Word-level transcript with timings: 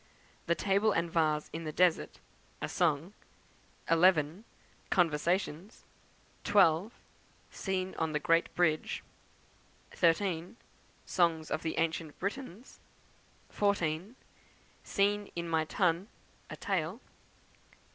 The 0.47 0.55
Table 0.55 0.91
and 0.91 1.11
Vase 1.11 1.47
in 1.53 1.63
the 1.63 1.71
Desert, 1.71 2.19
a 2.59 2.67
Song; 2.67 3.13
11. 3.87 4.45
Conversations; 4.89 5.83
12. 6.43 6.91
Scene 7.51 7.93
on 7.99 8.11
the 8.11 8.17
Great 8.17 8.51
Bridge; 8.55 9.03
13. 9.91 10.57
Song 11.05 11.45
of 11.51 11.61
the 11.61 11.77
Ancient 11.77 12.17
Britons; 12.17 12.79
14. 13.49 14.15
Scene 14.83 15.31
in 15.35 15.47
my 15.47 15.65
Tun, 15.65 16.07
a 16.49 16.55
Tale; 16.55 16.93
15. 16.97 17.09